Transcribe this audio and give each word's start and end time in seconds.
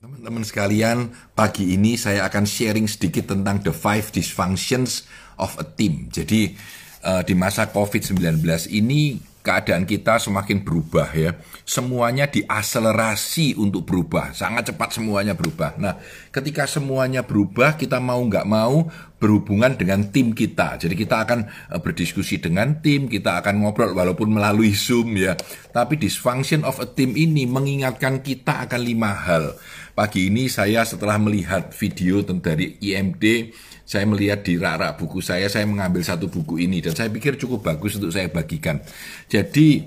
Teman-teman 0.00 0.40
sekalian, 0.40 1.12
pagi 1.36 1.76
ini 1.76 1.92
saya 1.92 2.24
akan 2.24 2.48
sharing 2.48 2.88
sedikit 2.88 3.36
tentang 3.36 3.60
the 3.60 3.68
five 3.68 4.08
dysfunctions 4.08 5.04
of 5.36 5.52
a 5.60 5.66
team. 5.76 6.08
Jadi 6.08 6.56
uh, 7.04 7.20
di 7.20 7.36
masa 7.36 7.68
COVID-19 7.68 8.40
ini 8.72 9.20
keadaan 9.44 9.84
kita 9.84 10.16
semakin 10.16 10.64
berubah 10.64 11.12
ya. 11.12 11.36
Semuanya 11.68 12.32
diakselerasi 12.32 13.60
untuk 13.60 13.84
berubah, 13.84 14.32
sangat 14.32 14.72
cepat 14.72 14.96
semuanya 14.96 15.36
berubah. 15.36 15.76
Nah, 15.76 16.00
ketika 16.32 16.64
semuanya 16.64 17.20
berubah, 17.20 17.76
kita 17.76 18.00
mau 18.00 18.24
nggak 18.24 18.48
mau 18.48 18.88
berhubungan 19.20 19.76
dengan 19.76 20.08
tim 20.08 20.32
kita. 20.32 20.80
Jadi 20.80 20.96
kita 20.96 21.28
akan 21.28 21.46
eh, 21.46 21.78
berdiskusi 21.78 22.40
dengan 22.40 22.80
tim, 22.80 23.06
kita 23.06 23.44
akan 23.44 23.62
ngobrol 23.62 23.92
walaupun 23.92 24.32
melalui 24.32 24.72
Zoom 24.72 25.14
ya. 25.14 25.36
Tapi 25.70 26.00
dysfunction 26.00 26.64
of 26.64 26.80
a 26.80 26.88
team 26.88 27.14
ini 27.14 27.44
mengingatkan 27.44 28.24
kita 28.24 28.66
akan 28.66 28.80
lima 28.80 29.12
hal. 29.12 29.54
Pagi 29.92 30.32
ini 30.32 30.48
saya 30.48 30.82
setelah 30.88 31.20
melihat 31.20 31.76
video 31.76 32.24
dari 32.24 32.80
IMD 32.80 33.52
saya 33.90 34.06
melihat 34.06 34.46
di 34.46 34.54
rak-rak 34.54 35.02
buku 35.02 35.18
saya, 35.18 35.50
saya 35.50 35.66
mengambil 35.66 35.98
satu 36.06 36.30
buku 36.30 36.62
ini 36.62 36.78
dan 36.78 36.94
saya 36.94 37.10
pikir 37.10 37.34
cukup 37.34 37.74
bagus 37.74 37.98
untuk 37.98 38.14
saya 38.14 38.30
bagikan. 38.30 38.78
Jadi 39.26 39.82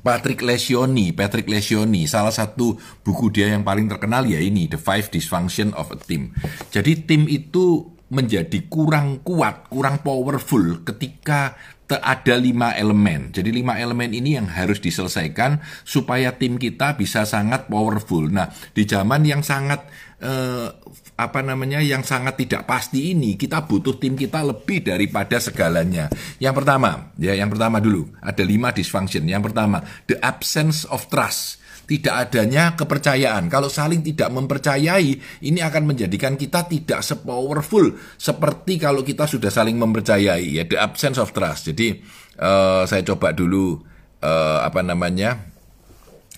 Patrick 0.00 0.40
Lencioni, 0.40 1.12
Patrick 1.12 1.44
Lencioni, 1.44 2.08
salah 2.08 2.32
satu 2.32 2.80
buku 3.04 3.28
dia 3.28 3.52
yang 3.52 3.68
paling 3.68 3.84
terkenal 3.84 4.24
ya 4.24 4.40
ini 4.40 4.64
The 4.64 4.80
Five 4.80 5.12
Dysfunction 5.12 5.76
of 5.76 5.92
a 5.92 6.00
Team. 6.00 6.32
Jadi 6.72 7.04
tim 7.04 7.28
itu 7.28 7.97
menjadi 8.08 8.64
kurang 8.72 9.20
kuat, 9.20 9.68
kurang 9.68 10.00
powerful 10.00 10.80
ketika 10.84 11.56
ada 11.96 12.36
lima 12.36 12.76
elemen. 12.76 13.32
Jadi 13.32 13.48
lima 13.48 13.80
elemen 13.80 14.12
ini 14.12 14.36
yang 14.36 14.44
harus 14.44 14.76
diselesaikan 14.76 15.64
supaya 15.88 16.36
tim 16.36 16.60
kita 16.60 17.00
bisa 17.00 17.24
sangat 17.24 17.64
powerful. 17.72 18.28
Nah, 18.28 18.52
di 18.76 18.84
zaman 18.84 19.24
yang 19.24 19.40
sangat 19.40 19.88
eh, 20.20 20.68
apa 21.16 21.40
namanya 21.40 21.80
yang 21.80 22.04
sangat 22.04 22.36
tidak 22.44 22.68
pasti 22.68 23.16
ini 23.16 23.40
kita 23.40 23.64
butuh 23.64 23.96
tim 23.96 24.20
kita 24.20 24.44
lebih 24.44 24.84
daripada 24.84 25.40
segalanya. 25.40 26.12
Yang 26.36 26.60
pertama, 26.60 27.08
ya 27.16 27.32
yang 27.32 27.48
pertama 27.48 27.80
dulu 27.80 28.12
ada 28.20 28.44
lima 28.44 28.68
dysfunction. 28.68 29.24
Yang 29.24 29.52
pertama, 29.52 29.80
the 30.04 30.20
absence 30.20 30.84
of 30.92 31.08
trust. 31.08 31.56
Tidak 31.88 32.12
adanya 32.12 32.76
kepercayaan. 32.76 33.48
Kalau 33.48 33.72
saling 33.72 34.04
tidak 34.04 34.28
mempercayai, 34.28 35.40
ini 35.40 35.60
akan 35.64 35.88
menjadikan 35.88 36.36
kita 36.36 36.68
tidak 36.68 37.00
sepowerful 37.00 37.96
seperti 38.20 38.76
kalau 38.76 39.00
kita 39.00 39.24
sudah 39.24 39.48
saling 39.48 39.80
mempercayai. 39.80 40.52
Ya, 40.52 40.68
the 40.68 40.76
absence 40.76 41.16
of 41.16 41.32
trust. 41.32 41.72
Jadi 41.72 42.04
uh, 42.44 42.84
saya 42.84 43.00
coba 43.08 43.32
dulu 43.32 43.80
uh, 44.20 44.60
apa 44.68 44.84
namanya. 44.84 45.48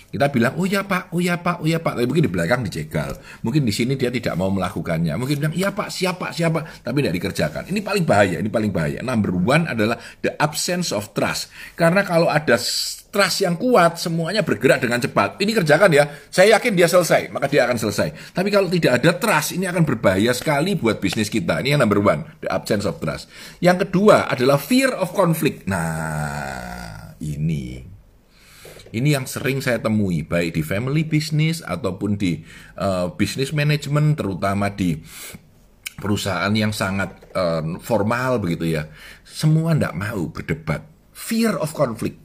Kita 0.09 0.25
bilang, 0.33 0.57
oh 0.57 0.65
ya 0.65 0.81
pak, 0.81 1.13
oh 1.13 1.21
ya 1.21 1.37
pak, 1.37 1.61
oh 1.61 1.67
ya 1.69 1.77
pak. 1.77 1.93
Tapi 1.93 2.05
mungkin 2.09 2.25
di 2.25 2.33
belakang 2.33 2.65
dijegal. 2.65 3.13
Mungkin 3.45 3.61
di 3.61 3.69
sini 3.69 3.93
dia 3.93 4.09
tidak 4.09 4.33
mau 4.33 4.49
melakukannya. 4.49 5.13
Mungkin 5.13 5.37
bilang, 5.37 5.53
iya 5.53 5.69
pak, 5.69 5.93
siapa, 5.93 6.33
siapa. 6.33 6.65
Tapi 6.81 7.05
tidak 7.05 7.15
dikerjakan. 7.21 7.69
Ini 7.69 7.79
paling 7.85 8.05
bahaya, 8.09 8.41
ini 8.41 8.49
paling 8.49 8.73
bahaya. 8.73 9.05
Number 9.05 9.37
one 9.37 9.69
adalah 9.69 10.01
the 10.25 10.33
absence 10.41 10.89
of 10.89 11.13
trust. 11.13 11.53
Karena 11.77 12.01
kalau 12.01 12.25
ada 12.25 12.57
trust 13.09 13.37
yang 13.45 13.53
kuat, 13.57 14.01
semuanya 14.01 14.41
bergerak 14.41 14.81
dengan 14.81 14.97
cepat. 14.97 15.37
Ini 15.37 15.51
kerjakan 15.53 15.89
ya, 15.93 16.09
saya 16.29 16.57
yakin 16.57 16.73
dia 16.73 16.89
selesai, 16.89 17.29
maka 17.29 17.45
dia 17.45 17.69
akan 17.69 17.77
selesai. 17.77 18.33
Tapi 18.33 18.49
kalau 18.49 18.69
tidak 18.69 19.01
ada 19.01 19.13
trust, 19.13 19.57
ini 19.57 19.69
akan 19.69 19.85
berbahaya 19.85 20.33
sekali 20.33 20.73
buat 20.73 20.97
bisnis 20.97 21.29
kita. 21.29 21.61
Ini 21.61 21.77
yang 21.77 21.81
number 21.85 22.01
one, 22.01 22.25
the 22.41 22.49
absence 22.49 22.85
of 22.85 22.97
trust. 22.97 23.29
Yang 23.61 23.89
kedua 23.89 24.29
adalah 24.29 24.61
fear 24.61 24.93
of 24.93 25.13
conflict. 25.13 25.69
Nah, 25.69 27.13
ini 27.21 27.88
ini 28.95 29.13
yang 29.13 29.25
sering 29.29 29.59
saya 29.59 29.77
temui 29.81 30.25
baik 30.25 30.57
di 30.57 30.63
family 30.65 31.05
business 31.05 31.61
ataupun 31.61 32.15
di 32.17 32.41
uh, 32.79 33.13
business 33.13 33.53
management 33.53 34.17
terutama 34.17 34.73
di 34.73 34.97
perusahaan 35.99 36.51
yang 36.55 36.71
sangat 36.71 37.29
uh, 37.35 37.77
formal 37.83 38.39
begitu 38.39 38.79
ya. 38.79 38.87
Semua 39.27 39.75
tidak 39.75 39.93
mau 39.99 40.31
berdebat. 40.31 40.81
Fear 41.11 41.59
of 41.59 41.75
conflict. 41.75 42.17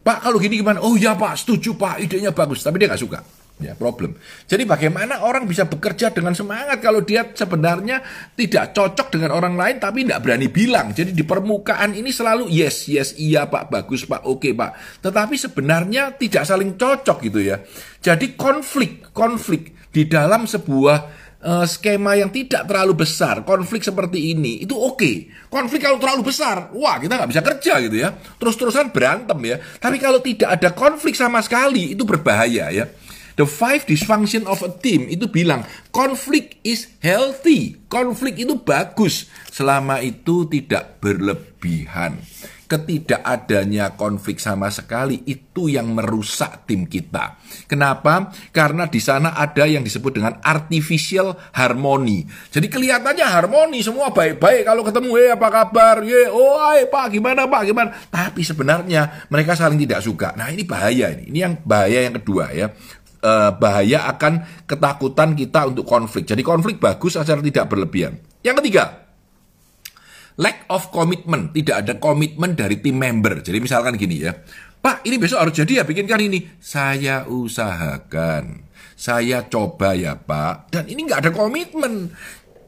Pak 0.00 0.24
kalau 0.24 0.40
gini 0.40 0.60
gimana? 0.60 0.80
Oh 0.80 0.96
ya 0.96 1.16
Pak, 1.16 1.44
setuju 1.44 1.76
Pak, 1.76 2.00
idenya 2.04 2.32
bagus. 2.32 2.64
Tapi 2.64 2.80
dia 2.80 2.88
nggak 2.88 3.02
suka 3.02 3.20
ya 3.60 3.76
problem. 3.76 4.16
Jadi 4.48 4.64
bagaimana 4.64 5.22
orang 5.22 5.44
bisa 5.44 5.68
bekerja 5.68 6.10
dengan 6.10 6.32
semangat 6.32 6.80
kalau 6.80 7.04
dia 7.04 7.28
sebenarnya 7.28 8.00
tidak 8.34 8.72
cocok 8.72 9.12
dengan 9.12 9.36
orang 9.36 9.54
lain 9.54 9.76
tapi 9.76 10.02
tidak 10.02 10.24
berani 10.24 10.48
bilang. 10.48 10.96
Jadi 10.96 11.12
di 11.12 11.22
permukaan 11.22 11.92
ini 11.92 12.10
selalu 12.10 12.48
yes, 12.48 12.88
yes, 12.88 13.14
iya 13.20 13.46
Pak, 13.46 13.68
bagus 13.68 14.08
Pak, 14.08 14.24
oke 14.24 14.40
okay, 14.40 14.52
Pak. 14.56 15.04
Tetapi 15.04 15.34
sebenarnya 15.36 16.16
tidak 16.16 16.48
saling 16.48 16.74
cocok 16.80 17.18
gitu 17.28 17.40
ya. 17.44 17.60
Jadi 18.00 18.34
konflik, 18.34 19.12
konflik 19.12 19.92
di 19.92 20.08
dalam 20.08 20.48
sebuah 20.48 21.20
uh, 21.44 21.66
skema 21.66 22.16
yang 22.16 22.30
tidak 22.32 22.68
terlalu 22.68 23.04
besar, 23.04 23.42
konflik 23.42 23.84
seperti 23.84 24.32
ini 24.32 24.64
itu 24.64 24.76
oke. 24.76 24.96
Okay. 24.96 25.16
Konflik 25.50 25.82
kalau 25.82 25.98
terlalu 25.98 26.30
besar, 26.30 26.70
wah 26.76 26.96
kita 27.00 27.18
nggak 27.18 27.30
bisa 27.30 27.42
kerja 27.42 27.72
gitu 27.82 27.96
ya. 27.98 28.14
Terus-terusan 28.14 28.94
berantem 28.94 29.38
ya. 29.44 29.56
Tapi 29.58 29.96
kalau 29.98 30.22
tidak 30.22 30.48
ada 30.60 30.70
konflik 30.70 31.18
sama 31.18 31.42
sekali 31.42 31.92
itu 31.98 32.06
berbahaya 32.06 32.70
ya. 32.70 32.86
The 33.40 33.48
five 33.48 33.88
dysfunction 33.88 34.44
of 34.44 34.60
a 34.60 34.68
team 34.68 35.08
itu 35.08 35.24
bilang 35.24 35.64
konflik 35.96 36.60
is 36.60 36.92
healthy. 37.00 37.80
Konflik 37.88 38.36
itu 38.36 38.60
bagus 38.60 39.32
selama 39.48 40.04
itu 40.04 40.44
tidak 40.44 41.00
berlebihan. 41.00 42.20
Ketidakadanya 42.68 43.96
konflik 43.96 44.38
sama 44.38 44.68
sekali 44.68 45.24
itu 45.24 45.72
yang 45.72 45.90
merusak 45.90 46.68
tim 46.68 46.84
kita. 46.84 47.40
Kenapa? 47.66 48.30
Karena 48.52 48.86
di 48.86 49.00
sana 49.02 49.32
ada 49.34 49.66
yang 49.66 49.82
disebut 49.82 50.20
dengan 50.20 50.36
artificial 50.44 51.34
harmony. 51.56 52.28
Jadi 52.52 52.70
kelihatannya 52.70 53.26
harmoni, 53.26 53.82
semua 53.82 54.14
baik-baik 54.14 54.68
kalau 54.68 54.86
ketemu, 54.86 55.10
"Eh, 55.18 55.30
apa 55.34 55.48
kabar? 55.50 56.04
Ye, 56.06 56.30
oh, 56.30 56.62
ay, 56.62 56.86
Pak, 56.86 57.10
gimana, 57.10 57.50
Pak? 57.50 57.62
Gimana?" 57.66 57.90
Tapi 58.06 58.46
sebenarnya 58.46 59.26
mereka 59.32 59.58
saling 59.58 59.80
tidak 59.80 60.04
suka. 60.04 60.30
Nah, 60.38 60.52
ini 60.54 60.62
bahaya 60.62 61.10
ini. 61.10 61.26
Ini 61.32 61.38
yang 61.42 61.54
bahaya 61.66 62.06
yang 62.06 62.22
kedua 62.22 62.54
ya 62.54 62.70
uh, 63.24 63.50
bahaya 63.56 64.08
akan 64.10 64.64
ketakutan 64.64 65.36
kita 65.36 65.68
untuk 65.68 65.84
konflik. 65.86 66.28
Jadi 66.28 66.42
konflik 66.44 66.80
bagus 66.80 67.16
agar 67.16 67.40
tidak 67.40 67.68
berlebihan. 67.70 68.20
Yang 68.40 68.64
ketiga, 68.64 68.84
lack 70.40 70.64
of 70.72 70.88
commitment. 70.92 71.52
Tidak 71.52 71.76
ada 71.76 71.96
komitmen 71.96 72.56
dari 72.56 72.80
tim 72.80 72.96
member. 72.96 73.44
Jadi 73.44 73.58
misalkan 73.60 73.96
gini 73.96 74.24
ya, 74.24 74.32
Pak 74.80 75.04
ini 75.04 75.16
besok 75.20 75.44
harus 75.44 75.54
jadi 75.56 75.82
ya 75.82 75.84
bikinkan 75.84 76.20
ini. 76.20 76.60
Saya 76.60 77.28
usahakan. 77.28 78.68
Saya 79.00 79.48
coba 79.48 79.96
ya 79.96 80.16
Pak. 80.16 80.72
Dan 80.72 80.84
ini 80.92 81.08
nggak 81.08 81.24
ada 81.24 81.32
komitmen 81.32 82.12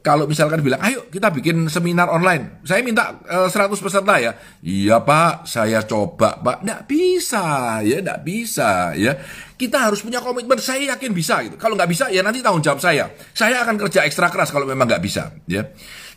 kalau 0.03 0.27
misalkan 0.27 0.59
bilang, 0.59 0.83
ayo 0.83 1.07
kita 1.07 1.31
bikin 1.31 1.71
seminar 1.71 2.11
online. 2.11 2.59
Saya 2.67 2.83
minta 2.83 3.23
eh, 3.23 3.47
100 3.47 3.71
peserta 3.79 4.19
ya. 4.19 4.35
Iya 4.59 4.99
Pak, 4.99 5.47
saya 5.47 5.79
coba 5.87 6.43
Pak. 6.43 6.59
Nggak 6.59 6.81
bisa 6.91 7.79
ya, 7.79 8.03
nggak 8.03 8.21
bisa 8.27 8.91
ya. 8.99 9.15
Kita 9.63 9.87
harus 9.87 10.03
punya 10.03 10.19
komitmen, 10.19 10.59
saya 10.59 10.91
yakin 10.91 11.15
bisa 11.15 11.39
gitu. 11.47 11.55
Kalau 11.55 11.79
nggak 11.79 11.87
bisa 11.87 12.11
ya 12.11 12.19
nanti 12.19 12.43
tanggung 12.43 12.59
jawab 12.59 12.83
saya. 12.83 13.07
Saya 13.31 13.63
akan 13.63 13.79
kerja 13.87 14.03
ekstra 14.03 14.27
keras 14.27 14.51
kalau 14.51 14.67
memang 14.67 14.83
nggak 14.91 14.99
bisa 14.99 15.31
ya. 15.47 15.63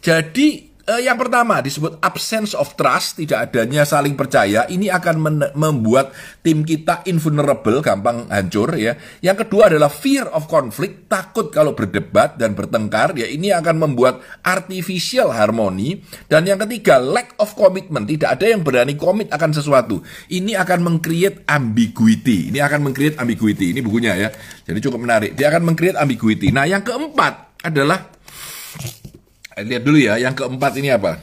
Jadi 0.02 0.75
Uh, 0.86 1.02
yang 1.02 1.18
pertama 1.18 1.58
disebut 1.58 1.98
absence 1.98 2.54
of 2.54 2.78
trust, 2.78 3.18
tidak 3.18 3.50
adanya 3.50 3.82
saling 3.82 4.14
percaya. 4.14 4.70
Ini 4.70 4.94
akan 4.94 5.18
membuat 5.58 6.14
tim 6.46 6.62
kita 6.62 7.02
invulnerable, 7.10 7.82
gampang 7.82 8.30
hancur 8.30 8.70
ya. 8.78 8.94
Yang 9.18 9.42
kedua 9.42 9.66
adalah 9.66 9.90
fear 9.90 10.30
of 10.30 10.46
conflict, 10.46 11.10
takut 11.10 11.50
kalau 11.50 11.74
berdebat 11.74 12.38
dan 12.38 12.54
bertengkar. 12.54 13.18
Ya 13.18 13.26
ini 13.26 13.50
akan 13.50 13.82
membuat 13.82 14.22
artificial 14.46 15.34
harmony. 15.34 16.06
Dan 16.30 16.46
yang 16.46 16.62
ketiga 16.62 17.02
lack 17.02 17.34
of 17.42 17.58
commitment, 17.58 18.06
tidak 18.06 18.38
ada 18.38 18.46
yang 18.46 18.62
berani 18.62 18.94
komit 18.94 19.26
akan 19.34 19.50
sesuatu. 19.50 20.06
Ini 20.30 20.54
akan 20.54 20.86
mengcreate 20.86 21.50
ambiguity. 21.50 22.54
Ini 22.54 22.62
akan 22.62 22.86
mengcreate 22.86 23.18
ambiguity. 23.18 23.74
Ini 23.74 23.82
bukunya 23.82 24.14
ya. 24.14 24.30
Jadi 24.62 24.78
cukup 24.86 25.02
menarik. 25.02 25.34
Dia 25.34 25.50
akan 25.50 25.66
mengcreate 25.66 25.98
ambiguity. 25.98 26.54
Nah 26.54 26.62
yang 26.62 26.86
keempat 26.86 27.58
adalah 27.66 28.14
lihat 29.64 29.88
dulu 29.88 29.96
ya, 29.96 30.20
yang 30.20 30.36
keempat 30.36 30.76
ini 30.76 30.92
apa? 30.92 31.16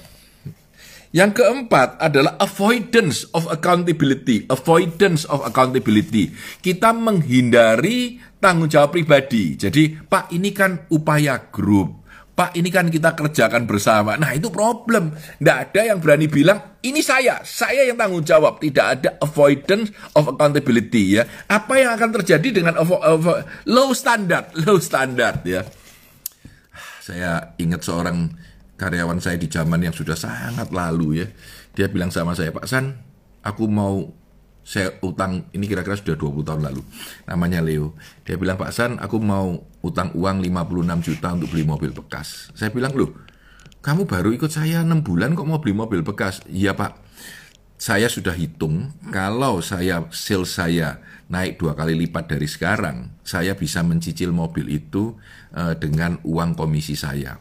Yang 1.14 1.46
keempat 1.46 2.02
adalah 2.02 2.34
avoidance 2.42 3.30
of 3.38 3.46
accountability. 3.46 4.50
Avoidance 4.50 5.30
of 5.30 5.46
accountability. 5.46 6.34
Kita 6.58 6.90
menghindari 6.90 8.18
tanggung 8.42 8.66
jawab 8.66 8.98
pribadi. 8.98 9.54
Jadi, 9.54 9.94
Pak, 9.94 10.34
ini 10.34 10.50
kan 10.50 10.90
upaya 10.90 11.38
grup. 11.54 12.02
Pak, 12.34 12.58
ini 12.58 12.74
kan 12.74 12.90
kita 12.90 13.14
kerjakan 13.14 13.70
bersama. 13.70 14.18
Nah, 14.18 14.34
itu 14.34 14.50
problem. 14.50 15.14
Tidak 15.14 15.58
ada 15.70 15.94
yang 15.94 16.02
berani 16.02 16.26
bilang, 16.26 16.82
ini 16.82 17.06
saya, 17.06 17.46
saya 17.46 17.86
yang 17.86 18.02
tanggung 18.02 18.26
jawab. 18.26 18.58
Tidak 18.58 18.86
ada 18.98 19.10
avoidance 19.22 19.94
of 20.18 20.34
accountability 20.34 21.22
ya. 21.22 21.30
Apa 21.46 21.78
yang 21.78 21.94
akan 21.94 22.10
terjadi 22.18 22.50
dengan 22.50 22.74
low 23.70 23.94
standard, 23.94 24.50
low 24.66 24.82
standard 24.82 25.46
ya. 25.46 25.62
Saya 27.04 27.52
ingat 27.60 27.84
seorang 27.84 28.32
karyawan 28.80 29.20
saya 29.20 29.36
di 29.36 29.52
zaman 29.52 29.84
yang 29.84 29.92
sudah 29.92 30.16
sangat 30.16 30.72
lalu 30.72 31.20
ya. 31.20 31.28
Dia 31.76 31.92
bilang 31.92 32.16
sama 32.16 32.32
saya, 32.32 32.56
Pak 32.56 32.64
San, 32.64 32.96
aku 33.44 33.68
mau 33.68 34.16
saya 34.64 34.96
utang, 35.04 35.52
ini 35.52 35.68
kira-kira 35.68 36.00
sudah 36.00 36.16
20 36.16 36.48
tahun 36.48 36.62
lalu, 36.64 36.80
namanya 37.28 37.60
Leo. 37.60 38.00
Dia 38.24 38.40
bilang, 38.40 38.56
Pak 38.56 38.72
San, 38.72 38.96
aku 39.04 39.20
mau 39.20 39.68
utang 39.84 40.16
uang 40.16 40.40
56 40.48 41.04
juta 41.04 41.28
untuk 41.36 41.52
beli 41.52 41.68
mobil 41.68 41.92
bekas. 41.92 42.56
Saya 42.56 42.72
bilang, 42.72 42.96
loh, 42.96 43.12
kamu 43.84 44.08
baru 44.08 44.32
ikut 44.32 44.48
saya 44.48 44.80
6 44.88 45.04
bulan 45.04 45.36
kok 45.36 45.44
mau 45.44 45.60
beli 45.60 45.76
mobil 45.76 46.08
bekas? 46.08 46.40
Iya 46.48 46.72
Pak, 46.72 47.03
saya 47.84 48.08
sudah 48.08 48.32
hitung, 48.32 48.96
kalau 49.12 49.60
saya 49.60 50.08
sales 50.16 50.56
saya 50.56 51.04
naik 51.28 51.60
dua 51.60 51.76
kali 51.76 52.00
lipat 52.00 52.32
dari 52.32 52.48
sekarang, 52.48 53.12
saya 53.28 53.60
bisa 53.60 53.84
mencicil 53.84 54.32
mobil 54.32 54.72
itu 54.72 55.20
uh, 55.52 55.76
dengan 55.76 56.16
uang 56.24 56.56
komisi 56.56 56.96
saya. 56.96 57.36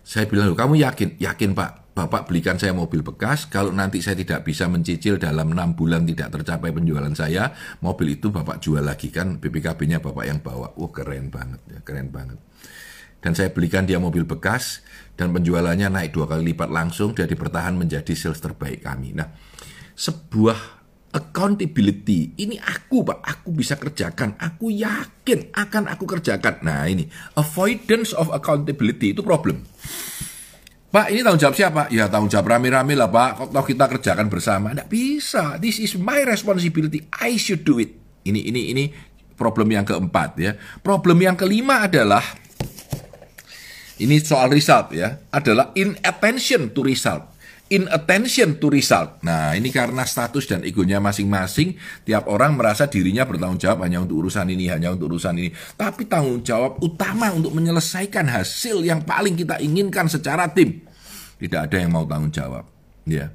Saya 0.00 0.24
bilang, 0.24 0.56
kamu 0.56 0.80
yakin? 0.88 1.20
Yakin 1.20 1.52
Pak, 1.52 1.92
Bapak 1.92 2.32
belikan 2.32 2.56
saya 2.56 2.72
mobil 2.72 3.04
bekas, 3.04 3.44
kalau 3.44 3.76
nanti 3.76 4.00
saya 4.00 4.16
tidak 4.16 4.48
bisa 4.48 4.64
mencicil 4.72 5.20
dalam 5.20 5.52
enam 5.52 5.76
bulan 5.76 6.08
tidak 6.08 6.40
tercapai 6.40 6.72
penjualan 6.72 7.12
saya, 7.12 7.52
mobil 7.84 8.16
itu 8.16 8.32
Bapak 8.32 8.64
jual 8.64 8.80
lagi 8.80 9.12
kan, 9.12 9.36
BPKB-nya 9.36 10.00
Bapak 10.00 10.24
yang 10.24 10.40
bawa. 10.40 10.72
Wah 10.80 10.90
keren 10.96 11.28
banget, 11.28 11.60
ya, 11.68 11.84
keren 11.84 12.08
banget. 12.08 12.40
Dan 13.20 13.34
saya 13.34 13.50
belikan 13.50 13.88
dia 13.88 13.98
mobil 13.98 14.22
bekas, 14.22 14.84
dan 15.16 15.32
penjualannya 15.32 15.88
naik 15.88 16.14
dua 16.14 16.28
kali 16.28 16.52
lipat 16.52 16.68
langsung, 16.68 17.16
jadi 17.16 17.32
bertahan 17.32 17.74
menjadi 17.74 18.12
sales 18.12 18.38
terbaik 18.38 18.84
kami. 18.84 19.16
Nah, 19.16 19.32
sebuah 19.96 20.76
accountability. 21.16 22.36
Ini 22.36 22.60
aku, 22.60 23.00
Pak. 23.00 23.24
Aku 23.24 23.48
bisa 23.56 23.80
kerjakan. 23.80 24.36
Aku 24.36 24.68
yakin 24.68 25.48
akan 25.56 25.88
aku 25.88 26.04
kerjakan. 26.04 26.60
Nah, 26.60 26.84
ini 26.84 27.08
avoidance 27.40 28.12
of 28.12 28.28
accountability 28.28 29.16
itu 29.16 29.24
problem. 29.24 29.64
Pak, 30.92 31.12
ini 31.12 31.24
tanggung 31.24 31.40
jawab 31.40 31.56
siapa? 31.56 31.82
Ya, 31.88 32.08
tanggung 32.12 32.28
jawab 32.28 32.56
rame-rame 32.56 32.92
lah, 32.92 33.08
Pak. 33.08 33.48
Kalau 33.52 33.64
kita 33.64 33.84
kerjakan 33.88 34.28
bersama. 34.28 34.76
Tidak 34.76 34.92
bisa. 34.92 35.56
This 35.56 35.80
is 35.80 35.96
my 35.96 36.20
responsibility. 36.24 37.08
I 37.16 37.40
should 37.40 37.64
do 37.64 37.80
it. 37.80 37.96
Ini, 38.28 38.52
ini, 38.52 38.62
ini 38.76 38.84
problem 39.36 39.72
yang 39.72 39.84
keempat 39.84 40.30
ya. 40.40 40.52
Problem 40.84 41.20
yang 41.20 41.36
kelima 41.36 41.84
adalah 41.84 42.24
ini 44.02 44.20
soal 44.20 44.52
result 44.52 44.92
ya, 44.92 45.20
adalah 45.32 45.72
inattention 45.76 46.72
to 46.72 46.84
result 46.84 47.36
in 47.66 47.90
attention 47.90 48.62
to 48.62 48.70
result. 48.70 49.18
Nah, 49.26 49.54
ini 49.58 49.74
karena 49.74 50.06
status 50.06 50.46
dan 50.46 50.62
egonya 50.62 51.02
masing-masing, 51.02 51.74
tiap 52.06 52.30
orang 52.30 52.54
merasa 52.54 52.86
dirinya 52.86 53.26
bertanggung 53.26 53.58
jawab 53.58 53.82
hanya 53.86 54.02
untuk 54.02 54.22
urusan 54.26 54.46
ini, 54.46 54.70
hanya 54.70 54.94
untuk 54.94 55.10
urusan 55.14 55.34
ini. 55.34 55.50
Tapi 55.74 56.06
tanggung 56.06 56.46
jawab 56.46 56.78
utama 56.78 57.34
untuk 57.34 57.54
menyelesaikan 57.54 58.30
hasil 58.30 58.86
yang 58.86 59.02
paling 59.02 59.34
kita 59.34 59.58
inginkan 59.58 60.06
secara 60.06 60.46
tim. 60.54 60.82
Tidak 61.36 61.60
ada 61.68 61.76
yang 61.76 61.90
mau 61.90 62.06
tanggung 62.06 62.30
jawab. 62.30 62.64
Ya. 63.06 63.34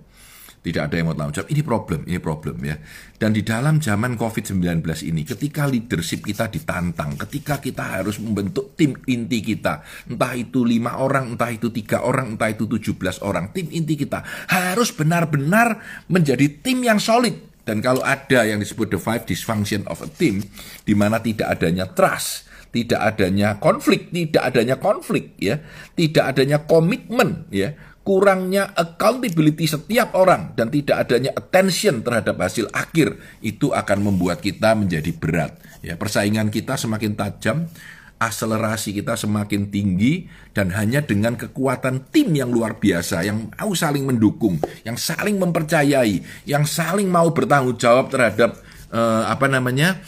Tidak 0.62 0.78
ada 0.78 0.94
yang 0.94 1.10
mau 1.10 1.18
tanggung 1.18 1.42
jawab. 1.42 1.50
Ini 1.50 1.62
problem, 1.66 2.02
ini 2.06 2.20
problem 2.22 2.62
ya. 2.62 2.78
Dan 3.18 3.34
di 3.34 3.42
dalam 3.42 3.82
zaman 3.82 4.14
COVID-19 4.14 4.86
ini, 5.10 5.26
ketika 5.26 5.66
leadership 5.66 6.22
kita 6.22 6.54
ditantang, 6.54 7.18
ketika 7.18 7.58
kita 7.58 7.98
harus 7.98 8.22
membentuk 8.22 8.78
tim 8.78 8.94
inti 9.10 9.42
kita, 9.42 9.82
entah 10.06 10.38
itu 10.38 10.62
lima 10.62 11.02
orang, 11.02 11.34
entah 11.34 11.50
itu 11.50 11.74
tiga 11.74 12.06
orang, 12.06 12.38
entah 12.38 12.54
itu 12.54 12.70
tujuh 12.70 12.94
belas 12.94 13.18
orang, 13.26 13.50
tim 13.50 13.74
inti 13.74 13.98
kita 13.98 14.22
harus 14.54 14.94
benar-benar 14.94 15.82
menjadi 16.14 16.46
tim 16.62 16.86
yang 16.86 17.02
solid. 17.02 17.34
Dan 17.66 17.82
kalau 17.82 18.06
ada 18.06 18.46
yang 18.46 18.62
disebut 18.62 18.94
the 18.94 19.02
five 19.02 19.26
dysfunction 19.26 19.82
of 19.90 20.06
a 20.06 20.10
team, 20.14 20.46
di 20.86 20.94
mana 20.94 21.18
tidak 21.26 21.58
adanya 21.58 21.90
trust, 21.90 22.46
tidak 22.70 23.02
adanya 23.02 23.58
konflik, 23.58 24.14
tidak 24.14 24.46
adanya 24.46 24.78
konflik, 24.78 25.34
ya, 25.42 25.58
tidak 25.98 26.38
adanya 26.38 26.64
komitmen, 26.70 27.50
ya, 27.50 27.74
kurangnya 28.02 28.74
accountability 28.74 29.70
setiap 29.70 30.18
orang 30.18 30.58
dan 30.58 30.74
tidak 30.74 31.06
adanya 31.06 31.32
attention 31.38 32.02
terhadap 32.02 32.34
hasil 32.42 32.66
akhir 32.74 33.22
itu 33.46 33.70
akan 33.70 34.10
membuat 34.10 34.42
kita 34.42 34.74
menjadi 34.74 35.14
berat. 35.14 35.54
Ya, 35.86 35.98
persaingan 35.98 36.50
kita 36.50 36.78
semakin 36.78 37.14
tajam, 37.14 37.70
akselerasi 38.18 38.98
kita 38.98 39.18
semakin 39.18 39.70
tinggi 39.70 40.30
dan 40.54 40.74
hanya 40.74 41.06
dengan 41.06 41.38
kekuatan 41.38 42.10
tim 42.10 42.34
yang 42.34 42.50
luar 42.50 42.78
biasa 42.78 43.22
yang 43.26 43.50
mau 43.54 43.74
saling 43.74 44.06
mendukung, 44.06 44.58
yang 44.82 44.98
saling 44.98 45.38
mempercayai, 45.38 46.46
yang 46.50 46.66
saling 46.66 47.10
mau 47.10 47.30
bertanggung 47.30 47.78
jawab 47.78 48.10
terhadap 48.10 48.58
uh, 48.94 49.30
apa 49.30 49.46
namanya? 49.46 50.02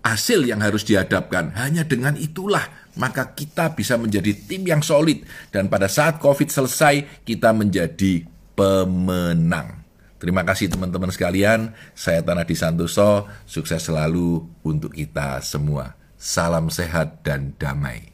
hasil 0.00 0.48
yang 0.48 0.64
harus 0.64 0.80
dihadapkan. 0.88 1.52
Hanya 1.60 1.84
dengan 1.84 2.16
itulah 2.16 2.64
maka 3.00 3.32
kita 3.32 3.72
bisa 3.72 3.96
menjadi 3.96 4.36
tim 4.36 4.68
yang 4.68 4.84
solid 4.84 5.24
dan 5.48 5.72
pada 5.72 5.88
saat 5.88 6.20
Covid 6.20 6.52
selesai 6.52 7.24
kita 7.24 7.56
menjadi 7.56 8.28
pemenang. 8.52 9.80
Terima 10.20 10.44
kasih 10.44 10.68
teman-teman 10.68 11.08
sekalian. 11.08 11.72
Saya 11.96 12.20
Tanah 12.20 12.44
Santoso. 12.52 13.24
Sukses 13.48 13.80
selalu 13.80 14.44
untuk 14.60 14.92
kita 14.92 15.40
semua. 15.40 15.96
Salam 16.20 16.68
sehat 16.68 17.24
dan 17.24 17.56
damai. 17.56 18.09